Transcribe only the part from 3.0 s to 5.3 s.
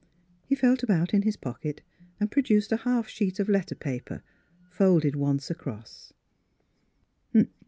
sheet of letter paper, folded